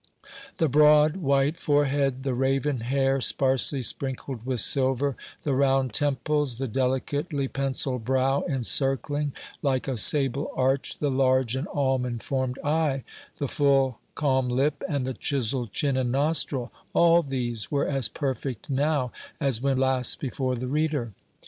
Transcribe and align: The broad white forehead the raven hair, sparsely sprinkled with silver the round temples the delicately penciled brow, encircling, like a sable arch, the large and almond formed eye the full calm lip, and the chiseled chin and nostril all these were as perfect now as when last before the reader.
The 0.57 0.67
broad 0.67 1.17
white 1.17 1.59
forehead 1.59 2.23
the 2.23 2.33
raven 2.33 2.79
hair, 2.79 3.21
sparsely 3.21 3.83
sprinkled 3.83 4.47
with 4.47 4.59
silver 4.59 5.15
the 5.43 5.53
round 5.53 5.93
temples 5.93 6.57
the 6.57 6.67
delicately 6.67 7.47
penciled 7.47 8.03
brow, 8.03 8.41
encircling, 8.49 9.31
like 9.61 9.87
a 9.87 9.95
sable 9.95 10.49
arch, 10.55 10.97
the 10.97 11.11
large 11.11 11.55
and 11.55 11.67
almond 11.71 12.23
formed 12.23 12.57
eye 12.63 13.03
the 13.37 13.47
full 13.47 13.99
calm 14.15 14.49
lip, 14.49 14.81
and 14.89 15.05
the 15.05 15.13
chiseled 15.13 15.71
chin 15.71 15.95
and 15.95 16.11
nostril 16.11 16.71
all 16.93 17.21
these 17.21 17.69
were 17.69 17.87
as 17.87 18.09
perfect 18.09 18.71
now 18.71 19.11
as 19.39 19.61
when 19.61 19.77
last 19.77 20.19
before 20.19 20.55
the 20.55 20.67
reader. 20.67 21.13